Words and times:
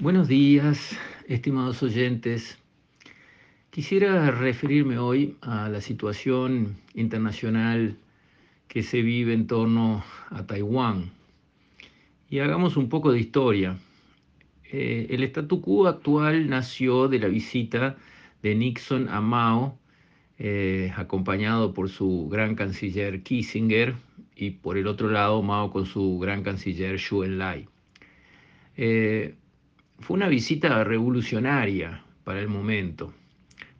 Buenos 0.00 0.28
días, 0.28 0.96
estimados 1.28 1.82
oyentes. 1.82 2.58
Quisiera 3.68 4.30
referirme 4.30 4.96
hoy 4.96 5.36
a 5.42 5.68
la 5.68 5.82
situación 5.82 6.78
internacional 6.94 7.98
que 8.66 8.82
se 8.82 9.02
vive 9.02 9.34
en 9.34 9.46
torno 9.46 10.02
a 10.30 10.46
Taiwán. 10.46 11.10
Y 12.30 12.38
hagamos 12.38 12.78
un 12.78 12.88
poco 12.88 13.12
de 13.12 13.20
historia. 13.20 13.76
Eh, 14.72 15.08
el 15.10 15.22
statu 15.24 15.60
quo 15.60 15.86
actual 15.86 16.48
nació 16.48 17.06
de 17.06 17.18
la 17.18 17.28
visita 17.28 17.98
de 18.42 18.54
Nixon 18.54 19.06
a 19.10 19.20
Mao, 19.20 19.78
eh, 20.38 20.94
acompañado 20.96 21.74
por 21.74 21.90
su 21.90 22.26
gran 22.30 22.54
canciller 22.54 23.22
Kissinger 23.22 23.96
y 24.34 24.52
por 24.52 24.78
el 24.78 24.86
otro 24.86 25.10
lado 25.10 25.42
Mao 25.42 25.70
con 25.70 25.84
su 25.84 26.18
gran 26.18 26.42
canciller 26.42 26.98
Xu 26.98 27.22
Enlai. 27.22 27.68
Eh, 28.78 29.34
fue 30.00 30.16
una 30.16 30.28
visita 30.28 30.82
revolucionaria 30.82 32.02
para 32.24 32.40
el 32.40 32.48
momento, 32.48 33.12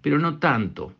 pero 0.02 0.18
no 0.18 0.38
tanto. 0.38 0.94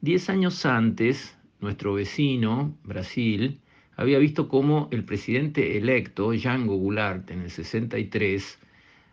Diez 0.00 0.28
años 0.28 0.66
antes, 0.66 1.36
nuestro 1.60 1.94
vecino, 1.94 2.76
Brasil, 2.84 3.60
había 3.96 4.18
visto 4.18 4.48
cómo 4.48 4.88
el 4.90 5.04
presidente 5.04 5.78
electo, 5.78 6.32
Jango 6.38 6.76
Goulart, 6.76 7.30
en 7.30 7.42
el 7.42 7.50
63, 7.50 8.58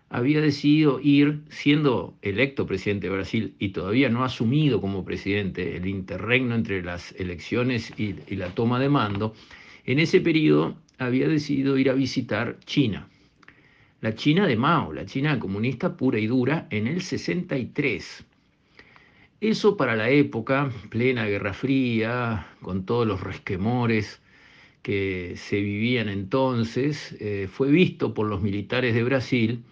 había 0.09 0.41
decidido 0.41 0.99
ir, 1.01 1.41
siendo 1.49 2.15
electo 2.21 2.67
presidente 2.67 3.07
de 3.07 3.13
Brasil 3.13 3.55
y 3.59 3.69
todavía 3.69 4.09
no 4.09 4.23
asumido 4.23 4.81
como 4.81 5.05
presidente, 5.05 5.77
el 5.77 5.87
interregno 5.87 6.55
entre 6.55 6.83
las 6.83 7.13
elecciones 7.13 7.93
y, 7.97 8.15
y 8.27 8.35
la 8.35 8.49
toma 8.49 8.79
de 8.79 8.89
mando, 8.89 9.33
en 9.85 9.99
ese 9.99 10.19
periodo 10.19 10.75
había 10.97 11.27
decidido 11.27 11.77
ir 11.77 11.89
a 11.89 11.93
visitar 11.93 12.57
China 12.65 13.07
la 14.03 14.13
China 14.15 14.45
de 14.45 14.57
Mao, 14.57 14.91
la 14.91 15.05
China 15.05 15.39
comunista 15.39 15.95
pura 15.95 16.19
y 16.19 16.27
dura, 16.27 16.67
en 16.71 16.87
el 16.87 17.01
63. 17.01 18.25
Eso 19.39 19.77
para 19.77 19.95
la 19.95 20.09
época, 20.09 20.69
plena 20.89 21.25
Guerra 21.25 21.53
Fría, 21.53 22.45
con 22.61 22.85
todos 22.85 23.07
los 23.07 23.21
resquemores 23.21 24.21
que 24.81 25.35
se 25.37 25.61
vivían 25.61 26.09
entonces, 26.09 27.15
eh, 27.21 27.47
fue 27.49 27.71
visto 27.71 28.13
por 28.13 28.27
los 28.27 28.41
militares 28.41 28.93
de 28.93 29.05
Brasil, 29.05 29.63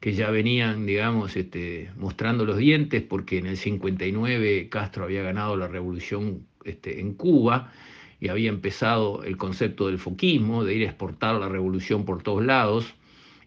que 0.00 0.14
ya 0.14 0.32
venían, 0.32 0.84
digamos, 0.84 1.36
este, 1.36 1.92
mostrando 1.96 2.44
los 2.44 2.56
dientes, 2.56 3.04
porque 3.04 3.38
en 3.38 3.46
el 3.46 3.56
59 3.56 4.68
Castro 4.68 5.04
había 5.04 5.22
ganado 5.22 5.56
la 5.56 5.68
revolución 5.68 6.44
este, 6.64 6.98
en 6.98 7.14
Cuba 7.14 7.72
y 8.18 8.30
había 8.30 8.48
empezado 8.48 9.22
el 9.22 9.36
concepto 9.36 9.86
del 9.86 10.00
foquismo, 10.00 10.64
de 10.64 10.74
ir 10.74 10.82
a 10.82 10.90
exportar 10.90 11.36
la 11.36 11.48
revolución 11.48 12.04
por 12.04 12.24
todos 12.24 12.44
lados 12.44 12.92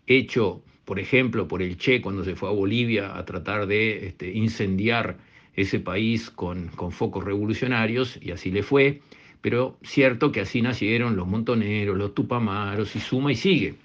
hecho, 0.09 0.61
por 0.85 0.99
ejemplo, 0.99 1.47
por 1.47 1.61
el 1.61 1.77
Che 1.77 2.01
cuando 2.01 2.23
se 2.23 2.35
fue 2.35 2.49
a 2.49 2.51
Bolivia 2.51 3.17
a 3.17 3.23
tratar 3.23 3.67
de 3.67 4.07
este, 4.07 4.31
incendiar 4.31 5.17
ese 5.55 5.79
país 5.79 6.29
con, 6.29 6.71
focos 6.91 7.23
revolucionarios, 7.23 8.17
y 8.21 8.31
así 8.31 8.51
le 8.51 8.63
fue, 8.63 9.01
pero 9.41 9.77
cierto 9.83 10.31
que 10.31 10.41
así 10.41 10.61
nacieron 10.61 11.15
los 11.15 11.27
montoneros, 11.27 11.97
los 11.97 12.13
tupamaros, 12.13 12.95
y 12.95 12.99
suma 12.99 13.31
y 13.31 13.35
sigue. 13.35 13.75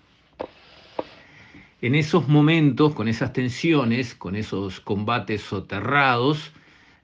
En 1.82 1.94
esos 1.94 2.28
momentos, 2.28 2.94
con 2.94 3.08
esas 3.08 3.32
tensiones, 3.32 4.14
con 4.14 4.36
esos 4.36 4.80
combates 4.80 5.42
soterrados, 5.42 6.52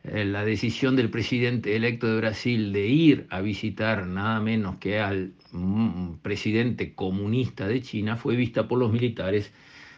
la 0.03 0.45
decisión 0.45 0.97
del 0.97 1.11
presidente 1.11 1.77
electo 1.77 2.07
de 2.07 2.17
Brasil 2.17 2.73
de 2.73 2.87
ir 2.89 3.27
a 3.29 3.41
visitar 3.43 4.07
nada 4.07 4.41
menos 4.41 4.77
que 4.77 4.99
al 4.99 5.35
mm, 5.53 6.15
presidente 6.23 6.95
comunista 6.95 7.69
de 7.69 7.83
China 7.83 8.17
fue 8.17 8.35
vista 8.35 8.67
por 8.67 8.79
los 8.79 8.93
militares, 8.93 9.53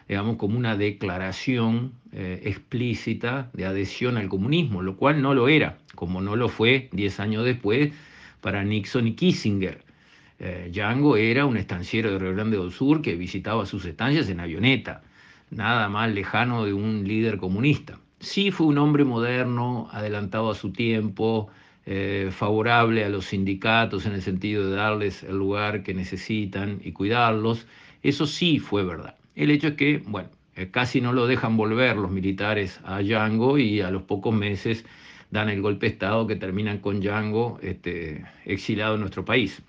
digamos, 0.09 0.37
como 0.37 0.59
una 0.59 0.77
declaración 0.77 1.93
eh, 2.13 2.41
explícita 2.45 3.51
de 3.53 3.65
adhesión 3.65 4.17
al 4.17 4.29
comunismo, 4.29 4.83
lo 4.83 4.97
cual 4.97 5.23
no 5.23 5.35
lo 5.35 5.49
era, 5.49 5.79
como 5.95 6.21
no 6.21 6.35
lo 6.35 6.49
fue 6.49 6.89
diez 6.93 7.21
años 7.21 7.45
después 7.45 7.93
para 8.41 8.65
Nixon 8.65 9.07
y 9.07 9.15
Kissinger. 9.15 9.85
Eh, 10.41 10.71
Django 10.73 11.17
era 11.17 11.47
un 11.47 11.57
estanciero 11.57 12.11
de 12.11 12.19
Río 12.19 12.35
Grande 12.35 12.57
do 12.57 12.71
Sur 12.73 13.03
que 13.03 13.15
visitaba 13.15 13.67
sus 13.67 13.85
estancias 13.85 14.29
en 14.29 14.41
avioneta, 14.41 15.05
nada 15.51 15.89
más 15.89 16.11
lejano 16.13 16.65
de 16.65 16.73
un 16.73 17.07
líder 17.07 17.39
comunista. 17.39 18.02
Sí 18.23 18.53
fue 18.53 18.69
un 18.69 18.79
hombre 18.79 19.05
moderno, 19.05 19.89
adelantado 19.91 20.49
a 20.51 20.55
su 20.55 20.71
tiempo, 20.71 21.49
eh, 21.87 22.31
favorable 22.31 23.05
a 23.05 23.09
los 23.09 23.27
sindicatos 23.27 24.07
en 24.07 24.13
el 24.13 24.23
sentido 24.23 24.65
de 24.71 24.77
darles 24.77 25.25
el 25.25 25.37
lugar 25.37 25.83
que 25.83 25.93
necesitan 25.93 26.81
y 26.85 26.93
cuidarlos. 26.93 27.67
Eso 28.05 28.29
sí 28.29 28.61
fue 28.61 28.85
verdad. 28.85 29.17
El 29.35 29.51
hecho 29.51 29.69
es 29.69 29.75
que, 29.75 30.03
bueno, 30.07 30.29
eh, 30.55 30.69
casi 30.71 31.01
no 31.01 31.13
lo 31.13 31.27
dejan 31.27 31.57
volver 31.57 31.97
los 31.97 32.13
militares 32.13 32.81
a 32.85 33.03
Yango 33.03 33.59
y 33.59 33.81
a 33.81 33.91
los 33.91 34.03
pocos 34.03 34.33
meses 34.33 34.85
dan 35.33 35.49
el 35.49 35.61
golpe 35.61 35.87
de 35.87 35.93
Estado 35.95 36.25
que 36.29 36.37
terminan 36.37 36.79
con 36.79 37.03
Yango 37.03 37.59
este, 37.61 38.25
exilado 38.45 38.95
en 38.95 39.01
nuestro 39.01 39.25
país. 39.25 39.63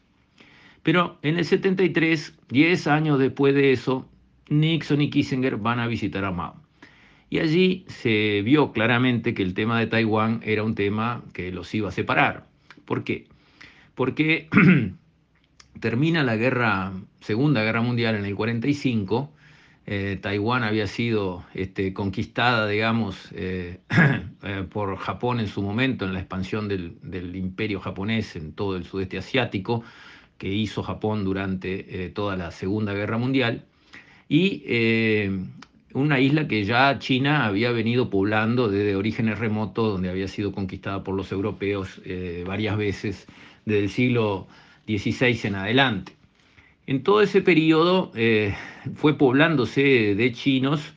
Pero 0.84 1.18
en 1.24 1.40
el 1.40 1.46
73, 1.46 2.38
10 2.50 2.88
años 2.88 3.18
después 3.18 3.56
de 3.56 3.72
eso, 3.72 4.06
Nixon 4.50 5.02
y 5.02 5.10
Kissinger 5.10 5.58
van 5.58 5.80
a 5.80 5.88
visitar 5.88 6.24
a 6.24 6.32
Mao. 6.32 6.63
Y 7.34 7.40
allí 7.40 7.84
se 7.88 8.44
vio 8.44 8.72
claramente 8.72 9.34
que 9.34 9.42
el 9.42 9.56
tema 9.56 9.80
de 9.80 9.88
Taiwán 9.88 10.42
era 10.44 10.62
un 10.62 10.76
tema 10.76 11.24
que 11.34 11.52
los 11.52 11.74
iba 11.74 11.90
a 11.90 11.92
separar. 11.92 12.46
¿Por 12.86 13.04
qué? 13.04 13.26
Porque 13.96 14.50
termina 15.80 16.22
la 16.22 16.36
guerra, 16.36 16.94
Segunda 17.22 17.64
Guerra 17.64 17.82
Mundial 17.82 18.14
en 18.14 18.26
el 18.26 18.36
45, 18.36 19.32
eh, 19.88 20.20
Taiwán 20.22 20.62
había 20.62 20.86
sido 20.86 21.44
este, 21.56 21.92
conquistada, 21.92 22.68
digamos, 22.68 23.30
eh, 23.32 23.80
eh, 24.44 24.68
por 24.70 24.96
Japón 24.98 25.40
en 25.40 25.48
su 25.48 25.64
momento, 25.64 26.06
en 26.06 26.14
la 26.14 26.20
expansión 26.20 26.68
del, 26.68 27.00
del, 27.02 27.36
imperio 27.36 27.80
japonés 27.80 28.36
en 28.36 28.54
todo 28.54 28.78
el 28.78 28.86
sudeste 28.86 29.18
asiático, 29.18 29.84
que 30.38 30.50
hizo 30.50 30.84
Japón 30.84 31.24
durante 31.24 32.12
toda 32.12 32.38
la 32.38 32.52
Segunda 32.52 32.94
Guerra 32.94 33.18
Mundial. 33.18 33.66
Y 34.30 34.64
una 35.94 36.20
isla 36.20 36.48
que 36.48 36.66
ya 36.66 36.98
China 37.00 37.46
había 37.46 37.72
venido 37.72 38.10
poblando 38.10 38.68
desde 38.70 38.96
orígenes 38.96 39.40
remotos, 39.40 39.94
donde 39.94 40.10
había 40.10 40.28
sido 40.28 40.52
conquistada 40.52 41.04
por 41.04 41.16
los 41.16 41.32
europeos 41.32 42.02
eh, 42.06 42.44
varias 42.46 42.78
veces 42.78 43.28
desde 43.66 43.84
el 43.84 43.90
siglo 43.90 44.48
XVI 44.88 45.40
en 45.44 45.56
adelante. 45.56 46.14
En 46.86 47.04
todo 47.04 47.22
ese 47.22 47.42
periodo 47.42 48.12
eh, 48.16 48.56
fue 48.96 49.18
poblándose 49.18 50.16
de 50.16 50.32
chinos 50.34 50.94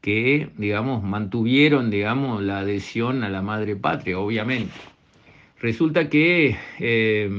que, 0.00 0.50
digamos, 0.58 1.02
mantuvieron, 1.02 1.90
digamos, 1.90 2.42
la 2.42 2.58
adhesión 2.60 3.24
a 3.24 3.30
la 3.30 3.42
madre 3.42 3.74
patria, 3.74 4.18
obviamente. 4.18 4.74
Resulta 5.60 6.10
que 6.10 6.56
eh, 6.78 7.30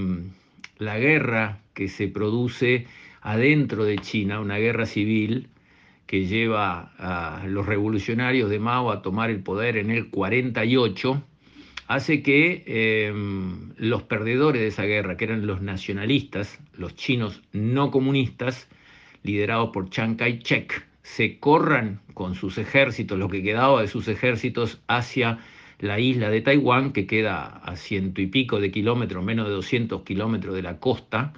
la 0.79 0.97
guerra 0.97 1.59
que 1.73 1.87
se 1.87 2.07
produce 2.07 2.87
adentro 3.22 3.85
de 3.85 3.97
China, 3.99 4.39
una 4.39 4.57
guerra 4.57 4.85
civil, 4.87 5.47
que 6.05 6.25
lleva 6.25 6.91
a 6.97 7.47
los 7.47 7.66
revolucionarios 7.66 8.49
de 8.49 8.59
Mao 8.59 8.91
a 8.91 9.01
tomar 9.01 9.29
el 9.29 9.41
poder 9.41 9.77
en 9.77 9.89
el 9.89 10.09
48, 10.09 11.23
hace 11.88 12.21
que 12.21 12.63
em, 13.07 13.71
los 13.77 14.03
perdedores 14.03 14.61
de 14.61 14.67
esa 14.67 14.83
guerra, 14.83 15.17
que 15.17 15.25
eran 15.25 15.47
los 15.47 15.61
nacionalistas, 15.61 16.59
los 16.73 16.95
chinos 16.95 17.41
no 17.53 17.91
comunistas, 17.91 18.67
liderados 19.23 19.71
por 19.71 19.89
Chiang 19.89 20.16
Kai-shek, 20.16 20.85
se 21.01 21.39
corran 21.39 22.01
con 22.13 22.35
sus 22.35 22.57
ejércitos, 22.57 23.17
lo 23.17 23.29
que 23.29 23.43
quedaba 23.43 23.81
de 23.81 23.87
sus 23.87 24.07
ejércitos, 24.07 24.81
hacia 24.87 25.39
la 25.79 25.99
isla 25.99 26.29
de 26.29 26.41
Taiwán, 26.41 26.93
que 26.93 27.05
queda 27.05 27.45
a 27.45 27.75
ciento 27.75 28.22
y 28.22 28.27
pico 28.27 28.59
de 28.59 28.72
kilómetros, 28.72 29.23
menos 29.23 29.47
de 29.47 29.53
200 29.53 30.03
kilómetros 30.03 30.55
de 30.55 30.61
la 30.61 30.79
costa, 30.79 31.33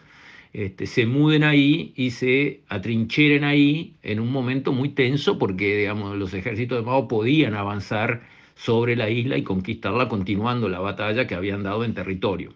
este, 0.58 0.88
se 0.88 1.06
muden 1.06 1.44
ahí 1.44 1.94
y 1.96 2.10
se 2.10 2.62
atrincheren 2.68 3.44
ahí 3.44 3.94
en 4.02 4.20
un 4.20 4.32
momento 4.32 4.74
muy 4.74 4.90
tenso 4.90 5.38
porque 5.38 5.78
digamos, 5.78 6.18
los 6.18 6.34
ejércitos 6.34 6.80
de 6.80 6.84
Mao 6.84 7.08
podían 7.08 7.54
avanzar 7.54 8.24
sobre 8.56 8.96
la 8.96 9.08
isla 9.08 9.38
y 9.38 9.44
conquistarla 9.44 10.10
continuando 10.10 10.68
la 10.68 10.80
batalla 10.80 11.28
que 11.28 11.36
habían 11.36 11.62
dado 11.62 11.84
en 11.84 11.94
territorio. 11.94 12.56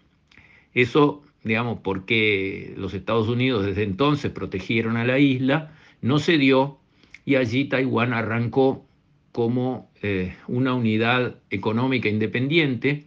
Eso, 0.74 1.22
digamos, 1.44 1.78
porque 1.84 2.74
los 2.76 2.92
Estados 2.92 3.28
Unidos 3.28 3.64
desde 3.64 3.84
entonces 3.84 4.32
protegieron 4.32 4.96
a 4.96 5.04
la 5.04 5.20
isla, 5.20 5.70
no 6.00 6.18
se 6.18 6.38
dio 6.38 6.78
y 7.24 7.36
allí 7.36 7.66
Taiwán 7.66 8.14
arrancó 8.14 8.84
como 9.30 9.92
eh, 10.02 10.34
una 10.48 10.74
unidad 10.74 11.36
económica 11.50 12.08
independiente, 12.08 13.04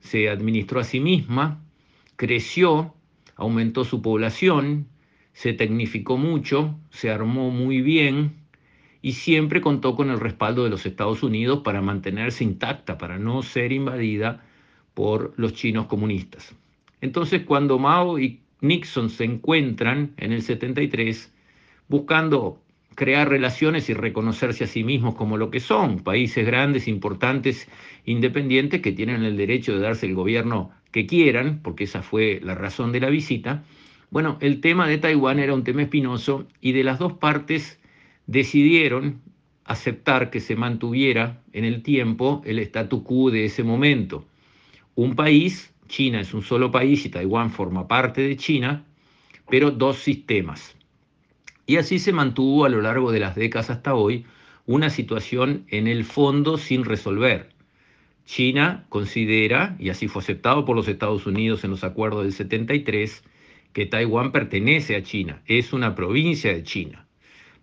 se 0.00 0.28
administró 0.28 0.80
a 0.80 0.84
sí 0.84 0.98
misma, 0.98 1.62
creció, 2.16 2.95
aumentó 3.36 3.84
su 3.84 4.02
población, 4.02 4.88
se 5.32 5.52
tecnificó 5.52 6.16
mucho, 6.16 6.78
se 6.90 7.10
armó 7.10 7.50
muy 7.50 7.82
bien 7.82 8.34
y 9.02 9.12
siempre 9.12 9.60
contó 9.60 9.94
con 9.94 10.10
el 10.10 10.18
respaldo 10.18 10.64
de 10.64 10.70
los 10.70 10.86
Estados 10.86 11.22
Unidos 11.22 11.60
para 11.62 11.82
mantenerse 11.82 12.42
intacta, 12.42 12.98
para 12.98 13.18
no 13.18 13.42
ser 13.42 13.70
invadida 13.70 14.42
por 14.94 15.34
los 15.36 15.52
chinos 15.52 15.86
comunistas. 15.86 16.54
Entonces, 17.02 17.42
cuando 17.42 17.78
Mao 17.78 18.18
y 18.18 18.40
Nixon 18.62 19.10
se 19.10 19.24
encuentran 19.24 20.14
en 20.16 20.32
el 20.32 20.42
73, 20.42 21.32
buscando 21.88 22.62
crear 22.94 23.28
relaciones 23.28 23.90
y 23.90 23.94
reconocerse 23.94 24.64
a 24.64 24.66
sí 24.66 24.82
mismos 24.82 25.14
como 25.14 25.36
lo 25.36 25.50
que 25.50 25.60
son, 25.60 26.00
países 26.00 26.46
grandes, 26.46 26.88
importantes, 26.88 27.68
independientes, 28.06 28.80
que 28.80 28.92
tienen 28.92 29.22
el 29.22 29.36
derecho 29.36 29.74
de 29.74 29.80
darse 29.80 30.06
el 30.06 30.14
gobierno 30.14 30.70
que 30.96 31.06
quieran, 31.06 31.60
porque 31.62 31.84
esa 31.84 32.00
fue 32.00 32.40
la 32.42 32.54
razón 32.54 32.90
de 32.90 33.00
la 33.00 33.10
visita. 33.10 33.62
Bueno, 34.10 34.38
el 34.40 34.62
tema 34.62 34.88
de 34.88 34.96
Taiwán 34.96 35.38
era 35.38 35.52
un 35.52 35.62
tema 35.62 35.82
espinoso 35.82 36.46
y 36.62 36.72
de 36.72 36.84
las 36.84 36.98
dos 36.98 37.12
partes 37.12 37.78
decidieron 38.26 39.20
aceptar 39.66 40.30
que 40.30 40.40
se 40.40 40.56
mantuviera 40.56 41.42
en 41.52 41.66
el 41.66 41.82
tiempo 41.82 42.40
el 42.46 42.58
statu 42.60 43.04
quo 43.04 43.30
de 43.30 43.44
ese 43.44 43.62
momento. 43.62 44.24
Un 44.94 45.14
país, 45.16 45.70
China 45.86 46.18
es 46.18 46.32
un 46.32 46.40
solo 46.40 46.70
país 46.70 47.04
y 47.04 47.10
Taiwán 47.10 47.50
forma 47.50 47.86
parte 47.86 48.22
de 48.22 48.38
China, 48.38 48.82
pero 49.50 49.70
dos 49.72 49.98
sistemas. 49.98 50.76
Y 51.66 51.76
así 51.76 51.98
se 51.98 52.14
mantuvo 52.14 52.64
a 52.64 52.70
lo 52.70 52.80
largo 52.80 53.12
de 53.12 53.20
las 53.20 53.34
décadas 53.34 53.68
hasta 53.68 53.94
hoy 53.94 54.24
una 54.64 54.88
situación 54.88 55.66
en 55.68 55.88
el 55.88 56.06
fondo 56.06 56.56
sin 56.56 56.86
resolver. 56.86 57.54
China 58.26 58.84
considera, 58.88 59.76
y 59.78 59.88
así 59.88 60.08
fue 60.08 60.20
aceptado 60.20 60.64
por 60.64 60.76
los 60.76 60.88
Estados 60.88 61.26
Unidos 61.26 61.64
en 61.64 61.70
los 61.70 61.84
acuerdos 61.84 62.24
del 62.24 62.32
73, 62.32 63.22
que 63.72 63.86
Taiwán 63.86 64.32
pertenece 64.32 64.96
a 64.96 65.02
China, 65.02 65.42
es 65.46 65.72
una 65.72 65.94
provincia 65.94 66.52
de 66.52 66.62
China. 66.62 67.06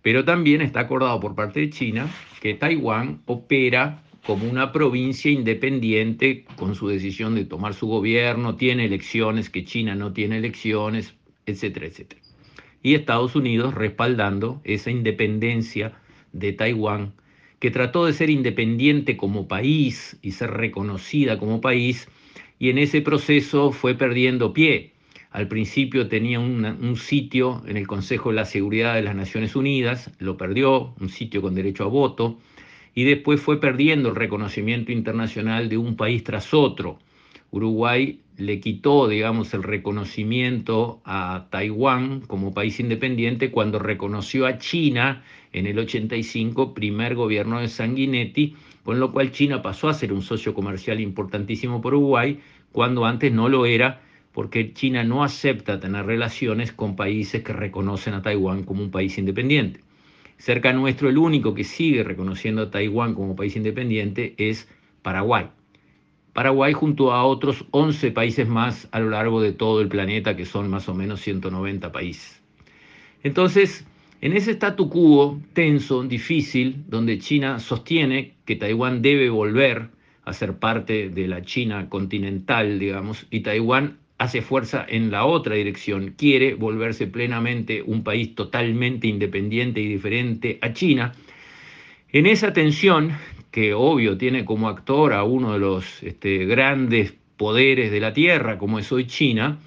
Pero 0.02 0.24
también 0.24 0.60
está 0.60 0.80
acordado 0.80 1.20
por 1.20 1.34
parte 1.34 1.60
de 1.60 1.70
China 1.70 2.08
que 2.40 2.54
Taiwán 2.54 3.22
opera 3.26 4.02
como 4.26 4.48
una 4.48 4.72
provincia 4.72 5.30
independiente 5.30 6.44
con 6.56 6.74
su 6.74 6.88
decisión 6.88 7.34
de 7.34 7.44
tomar 7.44 7.74
su 7.74 7.86
gobierno, 7.86 8.56
tiene 8.56 8.86
elecciones, 8.86 9.50
que 9.50 9.64
China 9.64 9.94
no 9.94 10.12
tiene 10.12 10.38
elecciones, 10.38 11.14
etcétera, 11.46 11.86
etcétera. 11.86 12.22
Y 12.82 12.94
Estados 12.94 13.36
Unidos 13.36 13.74
respaldando 13.74 14.60
esa 14.64 14.90
independencia 14.90 15.92
de 16.32 16.52
Taiwán, 16.52 17.12
que 17.64 17.70
trató 17.70 18.04
de 18.04 18.12
ser 18.12 18.28
independiente 18.28 19.16
como 19.16 19.48
país 19.48 20.18
y 20.20 20.32
ser 20.32 20.50
reconocida 20.50 21.38
como 21.38 21.62
país, 21.62 22.10
y 22.58 22.68
en 22.68 22.76
ese 22.76 23.00
proceso 23.00 23.72
fue 23.72 23.94
perdiendo 23.94 24.52
pie. 24.52 24.92
Al 25.30 25.48
principio 25.48 26.06
tenía 26.06 26.40
un 26.40 26.96
sitio 26.98 27.62
en 27.66 27.78
el 27.78 27.86
Consejo 27.86 28.28
de 28.28 28.36
la 28.36 28.44
Seguridad 28.44 28.96
de 28.96 29.00
las 29.00 29.16
Naciones 29.16 29.56
Unidas, 29.56 30.10
lo 30.18 30.36
perdió, 30.36 30.92
un 31.00 31.08
sitio 31.08 31.40
con 31.40 31.54
derecho 31.54 31.84
a 31.84 31.86
voto, 31.86 32.38
y 32.94 33.04
después 33.04 33.40
fue 33.40 33.58
perdiendo 33.58 34.10
el 34.10 34.16
reconocimiento 34.16 34.92
internacional 34.92 35.70
de 35.70 35.78
un 35.78 35.96
país 35.96 36.22
tras 36.22 36.52
otro. 36.52 36.98
Uruguay 37.54 38.18
le 38.36 38.58
quitó, 38.58 39.06
digamos, 39.06 39.54
el 39.54 39.62
reconocimiento 39.62 41.00
a 41.04 41.46
Taiwán 41.50 42.22
como 42.22 42.52
país 42.52 42.80
independiente 42.80 43.52
cuando 43.52 43.78
reconoció 43.78 44.46
a 44.46 44.58
China 44.58 45.22
en 45.52 45.68
el 45.68 45.78
85, 45.78 46.74
primer 46.74 47.14
gobierno 47.14 47.60
de 47.60 47.68
Sanguinetti, 47.68 48.56
con 48.82 48.98
lo 48.98 49.12
cual 49.12 49.30
China 49.30 49.62
pasó 49.62 49.88
a 49.88 49.94
ser 49.94 50.12
un 50.12 50.22
socio 50.22 50.52
comercial 50.52 51.00
importantísimo 51.00 51.80
por 51.80 51.94
Uruguay, 51.94 52.40
cuando 52.72 53.04
antes 53.04 53.32
no 53.32 53.48
lo 53.48 53.66
era, 53.66 54.00
porque 54.32 54.72
China 54.72 55.04
no 55.04 55.22
acepta 55.22 55.78
tener 55.78 56.06
relaciones 56.06 56.72
con 56.72 56.96
países 56.96 57.44
que 57.44 57.52
reconocen 57.52 58.14
a 58.14 58.22
Taiwán 58.22 58.64
como 58.64 58.82
un 58.82 58.90
país 58.90 59.16
independiente. 59.16 59.78
Cerca 60.38 60.72
nuestro, 60.72 61.08
el 61.08 61.18
único 61.18 61.54
que 61.54 61.62
sigue 61.62 62.02
reconociendo 62.02 62.62
a 62.62 62.70
Taiwán 62.72 63.14
como 63.14 63.36
país 63.36 63.54
independiente 63.54 64.34
es 64.38 64.68
Paraguay. 65.02 65.46
Paraguay 66.34 66.72
junto 66.72 67.12
a 67.12 67.24
otros 67.24 67.64
11 67.70 68.10
países 68.10 68.48
más 68.48 68.88
a 68.90 68.98
lo 68.98 69.10
largo 69.10 69.40
de 69.40 69.52
todo 69.52 69.80
el 69.80 69.88
planeta, 69.88 70.36
que 70.36 70.44
son 70.44 70.68
más 70.68 70.88
o 70.88 70.94
menos 70.94 71.20
190 71.20 71.92
países. 71.92 72.42
Entonces, 73.22 73.86
en 74.20 74.36
ese 74.36 74.50
statu 74.50 74.90
quo 74.90 75.40
tenso, 75.52 76.02
difícil, 76.02 76.84
donde 76.88 77.18
China 77.18 77.60
sostiene 77.60 78.34
que 78.44 78.56
Taiwán 78.56 79.00
debe 79.00 79.30
volver 79.30 79.90
a 80.24 80.32
ser 80.32 80.58
parte 80.58 81.08
de 81.08 81.28
la 81.28 81.42
China 81.42 81.88
continental, 81.88 82.80
digamos, 82.80 83.26
y 83.30 83.40
Taiwán 83.40 83.98
hace 84.18 84.42
fuerza 84.42 84.84
en 84.88 85.10
la 85.12 85.26
otra 85.26 85.54
dirección, 85.54 86.14
quiere 86.16 86.54
volverse 86.54 87.06
plenamente 87.06 87.82
un 87.82 88.02
país 88.02 88.34
totalmente 88.34 89.06
independiente 89.06 89.80
y 89.80 89.88
diferente 89.88 90.58
a 90.62 90.72
China. 90.72 91.12
En 92.10 92.26
esa 92.26 92.52
tensión 92.52 93.12
que 93.54 93.72
obvio 93.72 94.18
tiene 94.18 94.44
como 94.44 94.68
actor 94.68 95.12
a 95.12 95.22
uno 95.22 95.52
de 95.52 95.60
los 95.60 96.02
este, 96.02 96.44
grandes 96.44 97.14
poderes 97.36 97.92
de 97.92 98.00
la 98.00 98.12
Tierra, 98.12 98.58
como 98.58 98.80
es 98.80 98.90
hoy 98.90 99.06
China, 99.06 99.60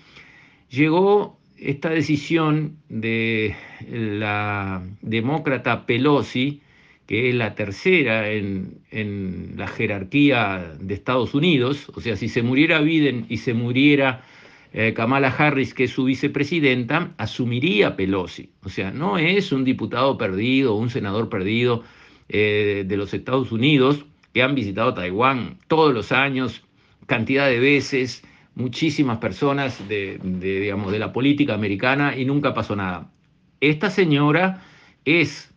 llegó 0.70 1.40
esta 1.56 1.92
decisión 1.92 2.80
de 2.90 3.56
la 3.90 4.84
demócrata 5.02 5.86
Pelosi, 5.86 6.60
que 7.06 7.30
es 7.30 7.36
la 7.36 7.56
tercera 7.56 8.30
en, 8.30 8.80
en, 8.92 9.54
la 9.56 9.70
jerarquía 9.70 10.74
de 10.82 10.94
Estados 10.94 11.34
Unidos, 11.34 11.90
o 11.96 12.02
sea, 12.02 12.18
si 12.18 12.28
se 12.28 12.44
muriera 12.44 12.82
Biden 12.82 13.26
y 13.30 13.38
se 13.38 13.54
muriera 13.54 14.22
eh, 14.74 14.94
Kamala 14.94 15.30
Harris, 15.30 15.74
que 15.74 15.86
es 15.86 15.92
su 15.92 16.04
vicepresidenta, 16.04 17.14
asumiría 17.18 17.96
Pelosi. 17.96 18.50
O 18.66 18.70
sea, 18.70 18.92
no 18.92 19.18
es 19.18 19.54
un 19.54 19.64
diputado 19.64 20.18
perdido, 20.18 20.76
un 20.76 20.90
senador 20.90 21.30
perdido, 21.30 21.86
eh, 22.30 22.84
de 22.86 22.98
los 22.98 23.14
Estados 23.14 23.52
Unidos 23.52 24.06
que 24.34 24.44
han 24.44 24.56
visitado 24.56 24.94
Taiwán 24.94 25.58
todos 25.68 25.94
los 25.94 26.12
años, 26.12 26.62
cantidad 27.06 27.48
de 27.48 27.60
veces, 27.60 28.24
muchísimas 28.56 29.20
personas 29.20 29.88
de, 29.88 30.20
digamos, 30.22 30.92
de 30.92 31.00
la 31.00 31.14
política 31.14 31.54
americana 31.54 32.16
y 32.18 32.26
nunca 32.26 32.54
pasó 32.54 32.76
nada. 32.76 33.10
Esta 33.62 33.90
señora 33.90 34.64
es 35.06 35.54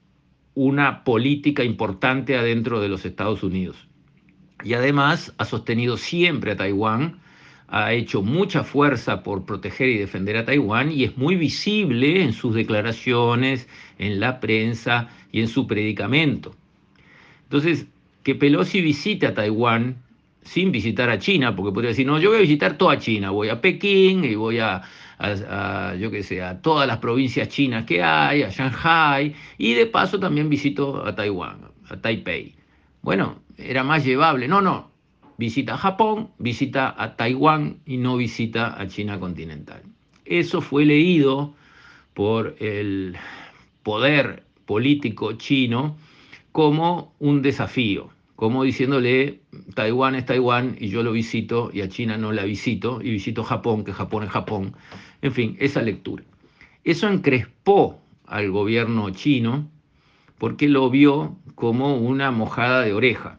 una 0.55 1.05
política 1.05 1.65
importante 1.65 2.37
adentro 2.37 2.81
de 2.81 2.89
los 2.89 3.05
Estados 3.05 3.43
Unidos 3.43 3.89
y 4.65 4.75
además 4.75 5.35
ha 5.39 5.45
sostenido 5.45 5.97
siempre 5.97 6.53
a 6.53 6.57
Taiwán, 6.57 7.21
ha 7.69 7.93
hecho 7.93 8.23
mucha 8.23 8.65
fuerza 8.65 9.23
por 9.23 9.45
proteger 9.45 9.89
y 9.89 9.99
defender 9.99 10.37
a 10.37 10.45
Taiwán 10.45 10.91
y 10.91 11.05
es 11.05 11.17
muy 11.17 11.37
visible 11.37 12.23
en 12.23 12.33
sus 12.33 12.55
declaraciones, 12.55 13.69
en 13.99 14.21
la 14.21 14.41
prensa 14.41 15.09
y 15.33 15.41
en 15.41 15.49
su 15.49 15.67
predicamento. 15.67 16.55
Entonces, 17.51 17.87
que 18.23 18.37
Pelosi 18.37 18.81
visite 18.81 19.27
a 19.27 19.35
Taiwán 19.35 19.97
sin 20.45 20.71
visitar 20.71 21.11
a 21.11 21.19
China, 21.19 21.57
porque 21.57 21.73
podría 21.73 21.89
decir, 21.89 22.07
no, 22.07 22.21
yo 22.21 22.29
voy 22.29 22.39
a 22.39 22.43
visitar 22.43 22.79
toda 22.79 22.97
China, 23.01 23.31
voy 23.31 23.49
a 23.49 23.61
Pekín 23.61 24.25
y 24.25 24.37
voy 24.37 24.61
a, 24.61 24.83
yo 25.99 26.13
qué 26.13 26.23
sé, 26.23 26.45
a 26.45 26.63
todas 26.63 26.87
las 26.87 26.99
provincias 26.99 27.49
chinas 27.49 27.87
que 27.87 28.05
hay, 28.05 28.45
a 28.45 28.51
Shanghai, 28.51 29.35
y 29.59 29.75
de 29.75 29.87
paso 29.87 30.21
también 30.21 30.49
visito 30.49 31.05
a 31.05 31.13
Taiwán, 31.13 31.63
a 31.89 31.97
Taipei. 31.97 32.55
Bueno, 33.03 33.41
era 33.59 33.83
más 33.83 34.05
llevable. 34.05 34.47
No, 34.47 34.63
no, 34.63 34.93
visita 35.37 35.75
a 35.75 35.79
Japón, 35.79 36.31
visita 36.39 36.95
a 36.97 37.17
Taiwán 37.17 37.79
y 37.85 37.97
no 37.97 38.17
visita 38.17 38.81
a 38.81 38.87
China 38.87 39.19
continental. 39.19 39.83
Eso 40.25 40.61
fue 40.61 40.85
leído 40.85 41.53
por 42.15 42.55
el 42.61 43.17
poder 43.83 44.45
político 44.67 45.33
chino 45.33 45.97
como 46.53 47.15
un 47.19 47.43
desafío, 47.43 48.11
como 48.37 48.65
diciéndole 48.65 49.41
Taiwán 49.75 50.15
es 50.15 50.27
Taiwán 50.27 50.77
y 50.79 50.89
yo 50.89 51.03
lo 51.03 51.13
visito 51.13 51.71
y 51.73 51.83
a 51.83 51.89
China 51.89 52.17
no 52.17 52.33
la 52.33 52.45
visito 52.45 53.01
y 53.03 53.11
visito 53.11 53.45
Japón, 53.45 53.85
que 53.85 53.93
Japón 53.93 54.25
es 54.25 54.31
Japón. 54.31 54.75
En 55.23 55.33
fin, 55.33 55.57
esa 55.61 55.83
lectura. 55.83 56.25
Eso 56.83 57.09
encrespó 57.09 58.01
al 58.27 58.51
gobierno 58.51 59.11
chino 59.11 59.71
porque 60.39 60.69
lo 60.69 60.89
vio 60.89 61.37
como 61.55 61.97
una 61.97 62.31
mojada 62.31 62.81
de 62.83 62.95
oreja, 62.95 63.39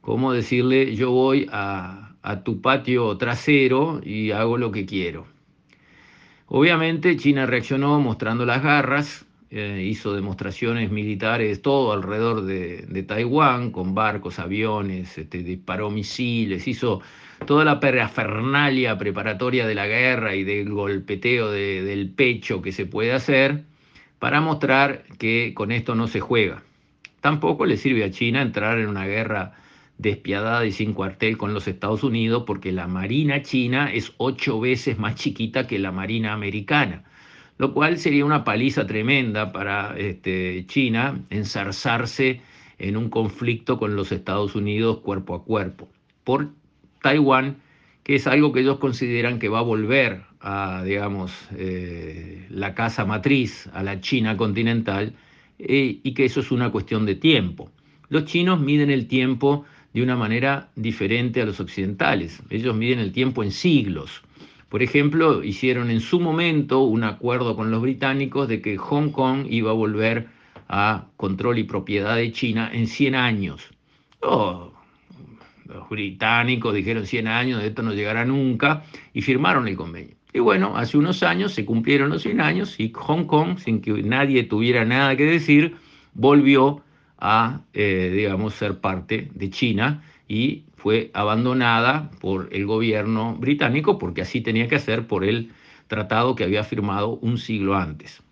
como 0.00 0.32
decirle 0.32 0.96
yo 0.96 1.12
voy 1.12 1.48
a, 1.52 2.16
a 2.22 2.42
tu 2.42 2.60
patio 2.60 3.16
trasero 3.16 4.00
y 4.02 4.32
hago 4.32 4.58
lo 4.58 4.72
que 4.72 4.84
quiero. 4.84 5.26
Obviamente 6.46 7.16
China 7.16 7.46
reaccionó 7.46 8.00
mostrando 8.00 8.44
las 8.44 8.62
garras, 8.62 9.27
eh, 9.50 9.86
hizo 9.88 10.14
demostraciones 10.14 10.90
militares 10.90 11.62
todo 11.62 11.92
alrededor 11.92 12.42
de, 12.42 13.02
Taiwán, 13.08 13.70
con 13.70 13.94
barcos, 13.94 14.38
aviones, 14.38 15.16
este, 15.16 15.42
disparó 15.42 15.90
misiles, 15.90 16.68
hizo 16.68 17.00
toda 17.46 17.64
la 17.64 17.80
parafernalia 17.80 18.98
preparatoria 18.98 19.66
de 19.66 19.74
la 19.74 19.86
guerra 19.86 20.34
y 20.34 20.44
del 20.44 20.70
golpeteo 20.70 21.50
del 21.50 22.10
pecho 22.10 22.60
que 22.60 22.72
se 22.72 22.84
puede 22.84 23.12
hacer 23.12 23.64
para 24.18 24.42
mostrar 24.42 25.04
que 25.18 25.54
con 25.54 25.72
esto 25.72 25.94
no 25.94 26.08
se 26.08 26.20
juega. 26.20 26.62
Tampoco 27.22 27.64
le 27.64 27.78
sirve 27.78 28.04
a 28.04 28.10
China 28.10 28.42
entrar 28.42 28.78
en 28.78 28.88
una 28.88 29.06
guerra 29.06 29.54
despiadada 29.96 30.66
y 30.66 30.72
sin 30.72 30.92
cuartel 30.92 31.38
con 31.38 31.54
los 31.54 31.66
Estados 31.66 32.04
Unidos 32.04 32.44
porque 32.46 32.70
la 32.70 32.86
Marina 32.86 33.42
china 33.42 33.90
es 33.92 34.12
ocho 34.18 34.60
veces 34.60 34.98
más 34.98 35.14
chiquita 35.14 35.66
que 35.66 35.78
la 35.78 35.90
Marina 35.90 36.34
americana 36.34 37.04
lo 37.58 37.74
cual 37.74 37.98
sería 37.98 38.24
una 38.24 38.44
paliza 38.44 38.86
tremenda 38.86 39.52
para 39.52 39.96
este, 39.98 40.64
China 40.66 41.20
ensarzarse 41.30 42.40
en 42.78 42.96
un 42.96 43.10
conflicto 43.10 43.78
con 43.78 43.96
los 43.96 44.12
Estados 44.12 44.54
Unidos 44.54 44.98
cuerpo 44.98 45.34
a 45.34 45.44
cuerpo. 45.44 45.88
Por 46.24 46.50
Taiwán, 47.02 47.56
que 48.04 48.14
es 48.14 48.26
algo 48.26 48.52
que 48.52 48.60
ellos 48.60 48.78
consideran 48.78 49.38
que 49.38 49.48
va 49.48 49.58
a 49.58 49.62
volver 49.62 50.22
a, 50.40 50.82
digamos, 50.84 51.32
eh, 51.56 52.46
la 52.48 52.74
casa 52.74 53.04
matriz, 53.04 53.68
a 53.72 53.82
la 53.82 54.00
China 54.00 54.36
continental, 54.36 55.14
eh, 55.58 55.98
y 56.02 56.14
que 56.14 56.24
eso 56.24 56.40
es 56.40 56.52
una 56.52 56.70
cuestión 56.70 57.04
de 57.06 57.16
tiempo. 57.16 57.70
Los 58.08 58.24
chinos 58.24 58.60
miden 58.60 58.90
el 58.90 59.08
tiempo 59.08 59.64
de 59.92 60.02
una 60.02 60.16
manera 60.16 60.70
diferente 60.76 61.42
a 61.42 61.46
los 61.46 61.58
occidentales. 61.58 62.40
Ellos 62.50 62.76
miden 62.76 63.00
el 63.00 63.12
tiempo 63.12 63.42
en 63.42 63.50
siglos. 63.50 64.22
Por 64.68 64.82
ejemplo, 64.82 65.42
hicieron 65.42 65.90
en 65.90 66.00
su 66.00 66.20
momento 66.20 66.80
un 66.80 67.04
acuerdo 67.04 67.56
con 67.56 67.70
los 67.70 67.80
británicos 67.80 68.48
de 68.48 68.60
que 68.60 68.76
Hong 68.76 69.10
Kong 69.10 69.46
iba 69.48 69.70
a 69.70 69.74
volver 69.74 70.28
a 70.68 71.06
control 71.16 71.58
y 71.58 71.64
propiedad 71.64 72.16
de 72.16 72.32
China 72.32 72.70
en 72.72 72.86
100 72.86 73.14
años. 73.14 73.66
Oh, 74.20 74.72
los 75.64 75.88
británicos 75.88 76.74
dijeron 76.74 77.06
100 77.06 77.28
años, 77.28 77.62
de 77.62 77.68
esto 77.68 77.82
no 77.82 77.94
llegará 77.94 78.26
nunca, 78.26 78.84
y 79.14 79.22
firmaron 79.22 79.68
el 79.68 79.76
convenio. 79.76 80.16
Y 80.34 80.40
bueno, 80.40 80.76
hace 80.76 80.98
unos 80.98 81.22
años 81.22 81.52
se 81.52 81.64
cumplieron 81.64 82.10
los 82.10 82.22
100 82.22 82.40
años 82.40 82.78
y 82.78 82.92
Hong 82.94 83.24
Kong, 83.24 83.58
sin 83.58 83.80
que 83.80 84.02
nadie 84.02 84.44
tuviera 84.44 84.84
nada 84.84 85.16
que 85.16 85.24
decir, 85.24 85.76
volvió 86.12 86.82
a, 87.18 87.62
eh, 87.72 88.12
digamos, 88.14 88.54
ser 88.54 88.80
parte 88.80 89.30
de 89.34 89.50
China 89.50 90.02
y 90.28 90.64
fue 90.76 91.10
abandonada 91.14 92.10
por 92.20 92.50
el 92.52 92.66
gobierno 92.66 93.34
británico 93.34 93.98
porque 93.98 94.22
así 94.22 94.42
tenía 94.42 94.68
que 94.68 94.76
hacer 94.76 95.06
por 95.06 95.24
el 95.24 95.50
tratado 95.88 96.36
que 96.36 96.44
había 96.44 96.62
firmado 96.62 97.14
un 97.16 97.38
siglo 97.38 97.74
antes. 97.74 98.22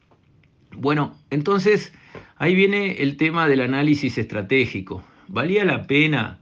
Bueno, 0.76 1.16
entonces 1.30 1.92
ahí 2.36 2.54
viene 2.54 3.02
el 3.02 3.16
tema 3.16 3.48
del 3.48 3.62
análisis 3.62 4.18
estratégico. 4.18 5.02
¿Valía 5.26 5.64
la 5.64 5.86
pena 5.86 6.38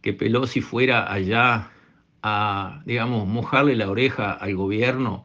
que 0.00 0.14
Pelosi 0.14 0.62
fuera 0.62 1.12
allá 1.12 1.70
a, 2.22 2.82
digamos, 2.86 3.28
mojarle 3.28 3.76
la 3.76 3.90
oreja 3.90 4.32
al 4.32 4.56
gobierno 4.56 5.24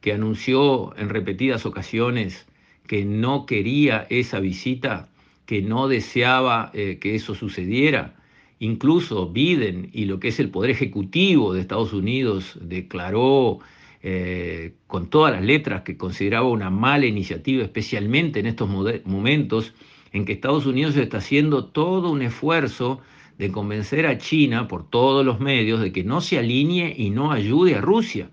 que 0.00 0.12
anunció 0.12 0.96
en 0.96 1.10
repetidas 1.10 1.66
ocasiones 1.66 2.46
que 2.86 3.04
no 3.04 3.44
quería 3.44 4.06
esa 4.08 4.40
visita, 4.40 5.08
que 5.44 5.60
no 5.60 5.88
deseaba 5.88 6.70
eh, 6.72 6.98
que 6.98 7.14
eso 7.14 7.34
sucediera? 7.34 8.14
Incluso 8.60 9.28
Biden 9.28 9.90
y 9.92 10.06
lo 10.06 10.18
que 10.18 10.28
es 10.28 10.40
el 10.40 10.50
Poder 10.50 10.70
Ejecutivo 10.70 11.52
de 11.52 11.60
Estados 11.60 11.92
Unidos 11.92 12.58
declaró 12.60 13.60
eh, 14.02 14.74
con 14.86 15.08
todas 15.08 15.32
las 15.32 15.44
letras 15.44 15.82
que 15.82 15.96
consideraba 15.96 16.48
una 16.48 16.70
mala 16.70 17.06
iniciativa, 17.06 17.62
especialmente 17.62 18.40
en 18.40 18.46
estos 18.46 18.68
momentos 19.04 19.74
en 20.12 20.24
que 20.24 20.32
Estados 20.32 20.66
Unidos 20.66 20.96
está 20.96 21.18
haciendo 21.18 21.66
todo 21.66 22.10
un 22.10 22.22
esfuerzo 22.22 23.00
de 23.38 23.52
convencer 23.52 24.06
a 24.06 24.18
China 24.18 24.66
por 24.66 24.88
todos 24.88 25.24
los 25.24 25.38
medios 25.38 25.80
de 25.80 25.92
que 25.92 26.02
no 26.02 26.20
se 26.20 26.38
alinee 26.38 26.94
y 26.96 27.10
no 27.10 27.30
ayude 27.30 27.76
a 27.76 27.80
Rusia. 27.80 28.28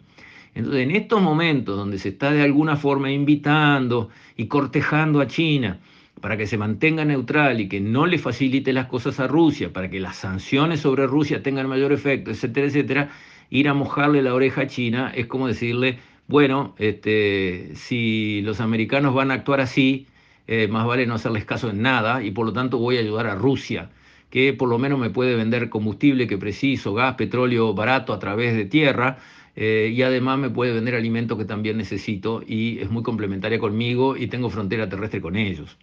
Entonces, 0.55 0.83
en 0.83 0.91
estos 0.91 1.21
momentos 1.21 1.77
donde 1.77 1.99
se 1.99 2.09
está 2.09 2.31
de 2.31 2.41
alguna 2.41 2.77
forma 2.77 3.11
invitando 3.11 4.09
y 4.37 4.47
cortejando 4.47 5.19
a 5.19 5.27
China 5.27 5.79
para 6.21 6.37
que 6.37 6.47
se 6.47 6.57
mantenga 6.57 7.05
neutral 7.05 7.59
y 7.59 7.69
que 7.69 7.79
no 7.81 8.05
le 8.05 8.17
facilite 8.17 8.73
las 8.73 8.87
cosas 8.87 9.19
a 9.19 9.27
Rusia, 9.27 9.71
para 9.73 9.89
que 9.89 9.99
las 9.99 10.17
sanciones 10.17 10.81
sobre 10.81 11.07
Rusia 11.07 11.43
tengan 11.43 11.67
mayor 11.67 11.91
efecto, 11.91 12.31
etcétera, 12.31 12.67
etcétera, 12.67 13.09
ir 13.49 13.67
a 13.69 13.73
mojarle 13.73 14.21
la 14.21 14.33
oreja 14.33 14.61
a 14.61 14.67
China 14.67 15.11
es 15.15 15.27
como 15.27 15.47
decirle, 15.47 15.99
bueno, 16.27 16.75
este, 16.79 17.71
si 17.75 18.41
los 18.41 18.59
americanos 18.59 19.13
van 19.13 19.31
a 19.31 19.35
actuar 19.35 19.61
así, 19.61 20.07
eh, 20.47 20.67
más 20.67 20.85
vale 20.85 21.05
no 21.05 21.15
hacerles 21.15 21.45
caso 21.45 21.69
en 21.69 21.81
nada 21.81 22.23
y 22.23 22.31
por 22.31 22.45
lo 22.45 22.53
tanto 22.53 22.77
voy 22.77 22.97
a 22.97 22.99
ayudar 23.01 23.27
a 23.27 23.35
Rusia 23.35 23.89
que 24.29 24.53
por 24.53 24.67
lo 24.67 24.77
menos 24.77 24.99
me 24.99 25.09
puede 25.09 25.35
vender 25.35 25.69
combustible 25.69 26.27
que 26.27 26.37
preciso, 26.37 26.93
gas, 26.93 27.15
petróleo 27.15 27.73
barato 27.73 28.11
a 28.11 28.19
través 28.19 28.53
de 28.53 28.65
tierra, 28.65 29.17
eh, 29.55 29.91
y 29.93 30.01
además 30.01 30.37
me 30.37 30.49
puede 30.49 30.73
vender 30.73 30.95
alimentos 30.95 31.37
que 31.37 31.45
también 31.45 31.77
necesito 31.77 32.43
y 32.45 32.79
es 32.79 32.89
muy 32.89 33.03
complementaria 33.03 33.59
conmigo 33.59 34.17
y 34.17 34.27
tengo 34.27 34.49
frontera 34.49 34.89
terrestre 34.89 35.21
con 35.21 35.37
ellos. 35.37 35.77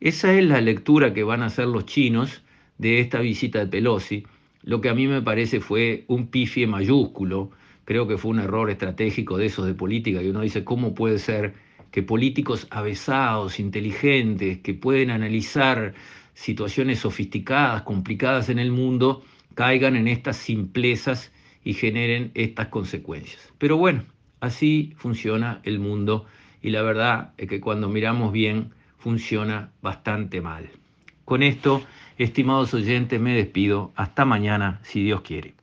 Esa 0.00 0.34
es 0.34 0.44
la 0.44 0.60
lectura 0.60 1.14
que 1.14 1.22
van 1.24 1.42
a 1.42 1.46
hacer 1.46 1.66
los 1.66 1.86
chinos 1.86 2.42
de 2.76 3.00
esta 3.00 3.20
visita 3.20 3.60
de 3.60 3.66
Pelosi. 3.66 4.24
Lo 4.62 4.80
que 4.80 4.90
a 4.90 4.94
mí 4.94 5.06
me 5.06 5.22
parece 5.22 5.60
fue 5.60 6.04
un 6.08 6.26
pifie 6.28 6.66
mayúsculo, 6.66 7.50
creo 7.84 8.06
que 8.06 8.18
fue 8.18 8.32
un 8.32 8.40
error 8.40 8.70
estratégico 8.70 9.38
de 9.38 9.46
esos 9.46 9.66
de 9.66 9.74
política, 9.74 10.22
y 10.22 10.28
uno 10.28 10.42
dice, 10.42 10.64
¿cómo 10.64 10.94
puede 10.94 11.18
ser 11.18 11.54
que 11.90 12.02
políticos 12.02 12.66
avesados, 12.70 13.58
inteligentes, 13.58 14.58
que 14.58 14.74
pueden 14.74 15.10
analizar 15.10 15.94
situaciones 16.34 16.98
sofisticadas, 16.98 17.82
complicadas 17.82 18.50
en 18.50 18.58
el 18.58 18.70
mundo, 18.70 19.24
caigan 19.54 19.96
en 19.96 20.08
estas 20.08 20.36
simplezas 20.36 21.32
y 21.64 21.72
generen 21.72 22.32
estas 22.34 22.68
consecuencias. 22.68 23.50
Pero 23.56 23.78
bueno, 23.78 24.04
así 24.40 24.92
funciona 24.98 25.60
el 25.64 25.78
mundo 25.78 26.26
y 26.60 26.68
la 26.70 26.82
verdad 26.82 27.32
es 27.38 27.48
que 27.48 27.60
cuando 27.60 27.88
miramos 27.88 28.32
bien 28.32 28.75
funciona 29.06 29.70
bastante 29.82 30.40
mal. 30.40 30.68
Con 31.24 31.44
esto, 31.44 31.80
estimados 32.18 32.74
oyentes, 32.74 33.20
me 33.20 33.36
despido. 33.36 33.92
Hasta 33.94 34.24
mañana, 34.24 34.80
si 34.82 35.04
Dios 35.04 35.20
quiere. 35.20 35.55